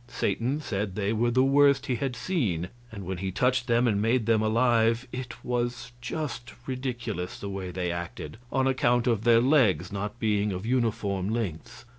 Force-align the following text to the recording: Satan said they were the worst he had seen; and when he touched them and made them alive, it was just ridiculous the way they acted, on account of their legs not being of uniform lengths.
Satan 0.07 0.61
said 0.61 0.95
they 0.95 1.13
were 1.13 1.29
the 1.29 1.43
worst 1.43 1.85
he 1.85 1.93
had 1.97 2.15
seen; 2.15 2.69
and 2.91 3.03
when 3.05 3.19
he 3.19 3.29
touched 3.31 3.67
them 3.67 3.87
and 3.87 4.01
made 4.01 4.25
them 4.25 4.41
alive, 4.41 5.07
it 5.11 5.45
was 5.45 5.91
just 6.01 6.55
ridiculous 6.65 7.37
the 7.37 7.49
way 7.51 7.69
they 7.69 7.91
acted, 7.91 8.37
on 8.51 8.65
account 8.65 9.05
of 9.05 9.25
their 9.25 9.41
legs 9.41 9.91
not 9.91 10.19
being 10.19 10.51
of 10.53 10.65
uniform 10.65 11.29
lengths. 11.29 11.85